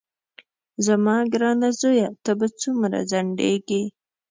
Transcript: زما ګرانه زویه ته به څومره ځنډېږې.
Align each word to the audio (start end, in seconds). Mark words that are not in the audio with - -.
زما 0.85 1.17
ګرانه 1.33 1.69
زویه 1.79 2.07
ته 2.23 2.31
به 2.39 2.47
څومره 2.61 2.97
ځنډېږې. 3.11 3.83